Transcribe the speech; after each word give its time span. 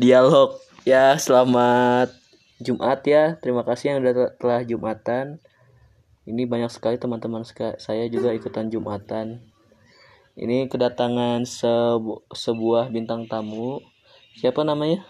dialog. 0.00 0.56
Ya 0.88 1.12
selamat 1.20 2.16
Jumat 2.56 3.04
ya. 3.04 3.36
Terima 3.36 3.68
kasih 3.68 3.92
yang 3.92 3.98
udah 4.00 4.32
telah 4.40 4.64
Jumatan. 4.64 5.36
Ini 6.24 6.48
banyak 6.48 6.72
sekali 6.72 6.96
teman-teman 6.96 7.44
saya 7.76 8.04
juga 8.08 8.32
ikutan 8.32 8.72
Jumatan. 8.72 9.44
Ini 10.40 10.72
kedatangan 10.72 11.44
sebu- 11.44 12.24
sebuah 12.32 12.88
bintang 12.88 13.28
tamu. 13.28 13.84
Siapa 14.40 14.64
namanya? 14.64 15.04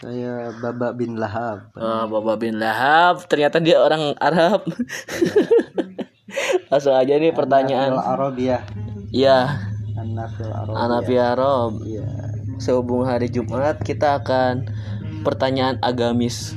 Saya 0.00 0.48
Baba 0.64 0.96
bin 0.96 1.20
Lahab. 1.20 1.68
Ah, 1.76 2.08
Bapak 2.08 2.40
bin 2.40 2.56
Lahab. 2.56 3.20
Ternyata 3.28 3.60
dia 3.60 3.84
orang 3.84 4.16
Arab. 4.16 4.64
Langsung 6.72 6.96
aja 6.96 7.20
nih 7.20 7.36
pertanyaan. 7.36 7.92
Anafil 7.92 8.08
Arabiyah. 8.16 8.62
ya 9.12 9.60
Anafil 9.92 10.48
Arabiyah. 10.48 10.80
Anafi 10.80 11.16
Arab. 11.20 11.70
Iya. 11.84 12.08
Sehubung 12.60 13.08
hari 13.08 13.32
Jumat 13.32 13.80
kita 13.80 14.20
akan 14.20 14.68
pertanyaan 15.24 15.80
agamis 15.80 16.54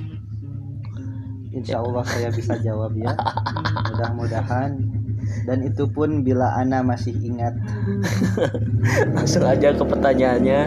Insya 1.53 1.79
Allah 1.79 2.02
saya 2.02 2.34
bisa 2.34 2.57
jawab 2.57 2.98
ya. 2.98 3.13
Mudah-mudahan. 3.93 4.73
Dan 5.45 5.62
itu 5.62 5.85
pun 5.85 6.26
bila 6.26 6.49
Ana 6.57 6.81
masih 6.81 7.13
ingat. 7.13 7.53
langsung 9.16 9.45
aja 9.45 9.70
ke 9.70 9.85
pertanyaannya 9.85 10.62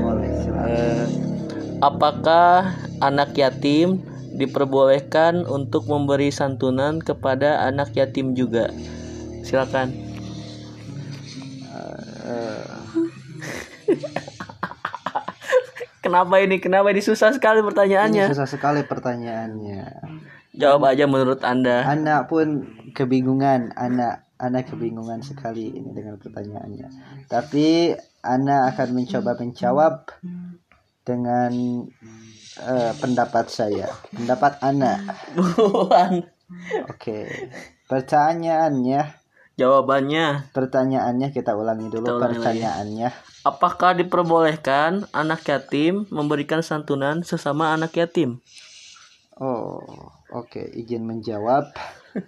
Boleh 0.00 0.32
silakan. 0.40 0.72
Eh, 0.72 1.06
apakah 1.84 2.72
anak 3.04 3.36
yatim 3.36 4.00
diperbolehkan 4.32 5.44
untuk 5.44 5.84
memberi 5.84 6.32
santunan 6.32 6.96
kepada 7.04 7.68
anak 7.68 7.92
yatim 7.92 8.32
juga 8.32 8.72
silakan 9.44 9.92
Eh, 12.22 12.64
kenapa 16.12 16.34
ini 16.44 16.56
kenapa 16.60 16.92
ini 16.92 17.00
susah 17.00 17.32
sekali 17.32 17.64
ini 17.64 17.66
pertanyaannya 17.72 18.24
susah 18.28 18.48
sekali 18.48 18.84
pertanyaannya. 18.84 19.82
jawab 20.52 20.84
aja 20.92 21.08
menurut 21.08 21.40
anda 21.40 21.80
Anak 21.88 22.28
pun 22.28 22.68
kebingungan, 22.92 23.72
anak 23.72 24.28
anak 24.42 24.68
kebingungan 24.74 25.22
sekali 25.22 25.70
ini 25.70 25.94
dengan 25.94 26.18
pertanyaannya. 26.18 26.88
Tapi 27.30 27.94
anak 28.26 28.74
akan 28.74 28.88
mencoba 28.90 29.38
menjawab 29.38 29.94
dengan 31.06 31.52
eh, 32.58 32.92
pendapat 32.98 33.46
saya, 33.46 33.86
pendapat 34.10 34.58
anak. 34.60 34.98
Oke. 36.90 37.30
Pertanyaannya, 37.86 39.21
jawabannya 39.62 40.50
pertanyaannya 40.50 41.30
kita 41.30 41.54
ulangi 41.54 41.86
dulu 41.86 42.04
Kita 42.04 42.12
ulangi 42.12 42.26
lagi. 42.26 42.36
pertanyaannya. 42.36 43.08
apakah 43.42 43.94
diperbolehkan 43.94 45.06
anak 45.12 45.42
yatim 45.44 46.04
memberikan 46.08 46.60
santunan 46.60 47.22
sesama 47.22 47.70
anak 47.70 47.94
yatim 47.94 48.42
Oh, 49.34 49.80
oke, 50.30 50.60
izin 50.72 51.02
menjawab. 51.02 51.72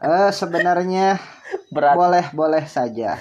Eh 0.00 0.30
sebenarnya 0.30 1.18
berat 1.68 1.92
boleh 1.92 2.24
boleh 2.32 2.64
saja. 2.64 3.18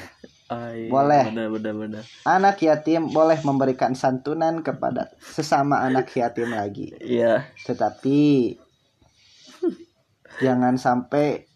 Ay, 0.47 0.85
Boleh. 0.87 1.25
benar 1.27 1.49
benar 1.49 1.73
benar 1.73 2.03
Anak 2.21 2.61
yatim 2.61 3.09
boleh 3.09 3.41
memberikan 3.41 3.91
santunan 3.93 4.61
kepada 4.61 5.09
sesama 5.17 5.81
anak 5.81 6.07
yatim 6.11 6.53
lagi. 6.53 6.93
iya 6.99 7.49
Tetapi 7.59 8.53
jangan 10.37 10.75
sampai 10.75 11.50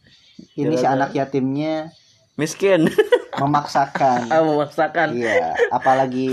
ini 0.56 0.76
si 0.80 0.88
anak 0.88 1.12
yatimnya 1.12 1.92
miskin 2.40 2.88
memaksakan. 3.42 4.32
ah 4.32 4.44
memaksakan 4.44 5.16
Iya, 5.16 5.56
apalagi 5.72 6.32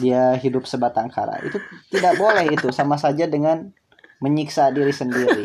dia 0.00 0.34
hidup 0.40 0.64
sebatang 0.64 1.12
kara. 1.12 1.38
Itu 1.44 1.60
tidak 1.92 2.16
boleh 2.16 2.48
itu 2.50 2.72
sama 2.72 2.96
saja 2.96 3.28
dengan 3.28 3.70
menyiksa 4.18 4.72
diri 4.72 4.90
sendiri. 4.90 5.44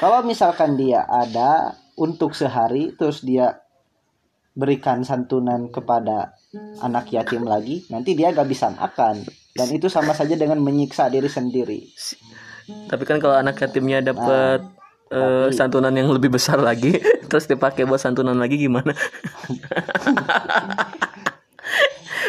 Kalau 0.00 0.24
misalkan 0.24 0.80
dia 0.80 1.04
ada 1.04 1.76
untuk 2.00 2.32
sehari 2.32 2.96
terus 2.96 3.20
dia 3.20 3.60
berikan 4.56 5.04
santunan 5.04 5.68
kepada 5.68 6.34
anak 6.82 7.12
yatim 7.12 7.46
lagi, 7.46 7.86
nanti 7.92 8.16
dia 8.16 8.32
gak 8.34 8.48
bisa 8.48 8.72
makan 8.74 9.22
dan 9.54 9.68
itu 9.70 9.86
sama 9.86 10.16
saja 10.16 10.34
dengan 10.34 10.58
menyiksa 10.58 11.12
diri 11.12 11.28
sendiri. 11.30 11.80
Tapi 12.88 13.02
kan 13.04 13.20
kalau 13.20 13.36
anak 13.38 13.60
yatimnya 13.60 14.00
dapat 14.02 14.62
eh, 14.62 14.79
tapi- 15.10 15.50
santunan 15.52 15.90
yang 15.90 16.08
lebih 16.08 16.30
besar 16.30 16.62
lagi, 16.62 16.94
terus 17.26 17.44
dipakai 17.44 17.82
buat 17.82 17.98
santunan 17.98 18.34
lagi 18.34 18.56
gimana? 18.56 18.94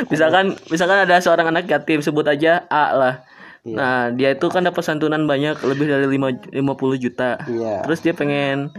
misalkan 0.09 0.58
misalkan 0.68 1.00
ada 1.00 1.19
seorang 1.19 1.47
anak 1.47 1.68
yatim 1.68 2.02
sebut 2.02 2.25
aja 2.25 2.66
A 2.68 2.86
lah. 2.92 3.16
Iya. 3.62 3.75
Nah, 3.78 4.02
dia 4.09 4.34
itu 4.34 4.50
kan 4.50 4.66
dapat 4.66 4.81
santunan 4.81 5.22
banyak 5.24 5.53
lebih 5.62 5.86
dari 5.86 6.09
5 6.09 6.50
50 6.50 6.58
juta. 6.97 7.38
Iya. 7.46 7.86
Terus 7.86 8.02
dia 8.02 8.12
pengen 8.12 8.74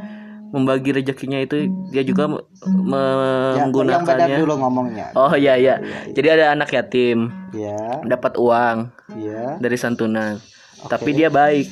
membagi 0.51 0.93
rezekinya 0.93 1.39
itu 1.39 1.65
dia 1.89 2.03
juga 2.03 2.29
me- 2.29 2.43
Ya, 2.43 3.63
yang 3.63 3.71
benar 3.71 4.03
menggunakannya. 4.03 4.37
dulu 4.37 4.55
ngomongnya. 4.59 5.07
Oh 5.15 5.33
iya 5.33 5.55
iya. 5.55 5.79
Iya, 5.79 5.89
iya. 6.03 6.13
Jadi 6.13 6.29
ada 6.29 6.45
anak 6.51 6.69
yatim 6.69 7.31
Iya, 7.55 8.03
dapat 8.05 8.35
uang 8.37 8.91
iya. 9.15 9.57
dari 9.57 9.79
santunan. 9.79 10.43
Oke. 10.83 10.91
Tapi 10.91 11.11
dia 11.15 11.31
baik. 11.31 11.71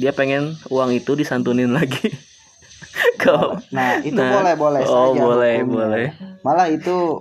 Dia 0.00 0.10
pengen 0.10 0.42
uang 0.66 0.90
itu 0.92 1.12
disantunin 1.12 1.70
lagi. 1.70 2.08
Kau 3.22 3.60
Nah, 3.70 4.00
itu 4.00 4.16
Nah, 4.16 4.32
boleh 4.34 4.54
boleh 4.56 4.80
oh, 4.82 5.12
saja. 5.12 5.20
boleh, 5.20 5.54
hukumnya. 5.58 5.76
boleh. 5.76 6.06
Malah 6.40 6.66
itu 6.68 7.20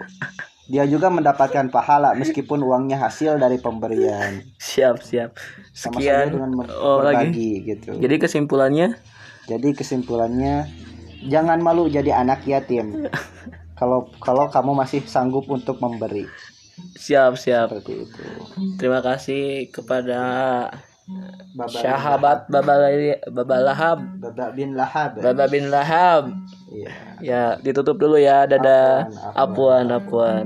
dia 0.65 0.85
juga 0.85 1.09
mendapatkan 1.09 1.67
pahala 1.67 2.13
meskipun 2.13 2.61
uangnya 2.61 2.97
hasil 2.97 3.35
dari 3.35 3.57
pemberian. 3.57 4.45
siap 4.55 5.01
siap. 5.01 5.35
Sama 5.71 5.99
Sekian. 5.99 6.31
dengan 6.31 6.51
ber- 6.55 6.71
Oh 6.71 7.01
lagi. 7.01 7.65
gitu. 7.65 7.95
Jadi 7.95 8.15
kesimpulannya 8.17 8.95
Jadi 9.43 9.73
kesimpulannya 9.73 10.69
jangan 11.25 11.59
malu 11.59 11.89
jadi 11.89 12.15
anak 12.15 12.45
yatim. 12.45 13.09
Kalau 13.73 14.07
kalau 14.17 14.47
kamu 14.47 14.71
masih 14.73 15.01
sanggup 15.03 15.47
untuk 15.47 15.79
memberi 15.79 16.29
siap 16.95 17.35
siap. 17.35 17.73
seperti 17.73 18.05
itu. 18.05 18.23
Terima 18.75 19.01
kasih 19.01 19.67
kepada 19.67 20.21
Baba 21.57 21.73
sahabat 21.73 22.45
Baba 22.45 22.75
Baba 24.21 24.45
bin 24.53 24.77
Lahab. 24.77 25.17
Baba 25.17 25.45
bin 25.49 25.67
Lahab. 25.73 26.23
Iya. 26.69 26.89
Ya, 27.19 27.43
ditutup 27.59 27.97
dulu 27.97 28.21
ya. 28.21 28.45
Dadah. 28.45 29.09
Afwan, 29.33 29.33
Apuan, 29.33 29.85
apuan. 29.89 30.45